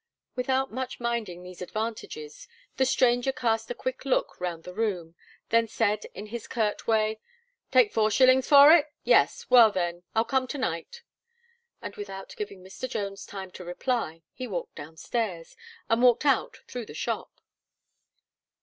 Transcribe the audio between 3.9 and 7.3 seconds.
look round the room, then said in his curt way: